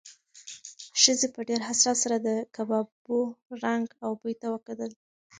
ښځې 1.01 1.27
په 1.35 1.41
ډېر 1.49 1.61
حسرت 1.69 1.97
سره 2.03 2.17
د 2.27 2.29
کبابو 2.55 3.19
رنګ 3.63 3.85
او 4.03 4.09
بوی 4.19 4.35
ته 4.41 4.47
کتل. 4.67 4.91